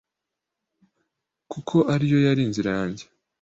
[1.51, 3.03] kuko ariyo yari inzira yanjye.